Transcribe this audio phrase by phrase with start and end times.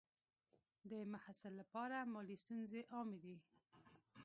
[0.89, 3.37] د محصل لپاره مالي ستونزې عامې دي.